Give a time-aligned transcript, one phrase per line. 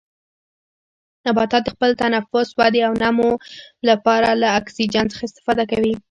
[1.27, 3.31] نباتات د خپل تنفس، ودې او نمو
[3.89, 5.93] لپاره له اکسیجن څخه استفاده کوي.